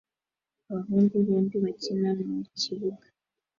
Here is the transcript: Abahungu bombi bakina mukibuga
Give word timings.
Abahungu 0.69 1.15
bombi 1.25 1.55
bakina 1.63 2.09
mukibuga 2.33 3.05